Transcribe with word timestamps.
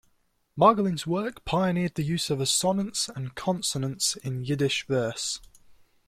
Margolin's 0.59 1.05
work 1.05 1.45
pioneered 1.45 1.93
the 1.93 2.01
use 2.01 2.31
of 2.31 2.41
assonance 2.41 3.07
and 3.07 3.35
consonance 3.35 4.15
in 4.15 4.43
Yiddish 4.43 4.87
verse. 4.87 5.39